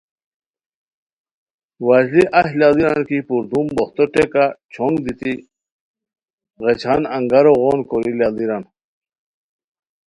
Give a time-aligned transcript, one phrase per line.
[1.85, 5.33] وشلی اہی لاڑیرانکی پردوم بوہتو ٹیکہ چونگ دیتی
[6.63, 8.63] غیچھان انگارو غون کوری لاڑیران